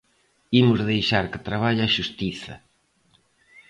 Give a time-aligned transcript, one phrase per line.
[0.61, 2.55] Imos deixar que traballe a Xustiza.